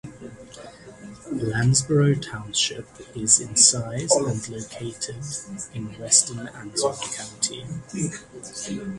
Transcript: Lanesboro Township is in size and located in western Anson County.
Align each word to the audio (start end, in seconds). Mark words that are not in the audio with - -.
Lanesboro 1.31 2.15
Township 2.19 2.87
is 3.15 3.39
in 3.39 3.55
size 3.55 4.11
and 4.11 4.49
located 4.49 5.15
in 5.75 5.89
western 5.99 6.47
Anson 6.47 6.93
County. 7.13 7.67